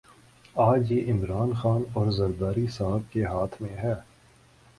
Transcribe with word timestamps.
آج 0.55 0.91
یہ 0.91 1.11
عمران 1.11 1.53
خان 1.53 1.83
اور 1.93 2.11
زرداری 2.11 2.67
صاحب 2.67 3.11
کے 3.11 3.25
ہاتھ 3.25 3.61
میں 3.61 3.77
ہے۔ 3.77 3.93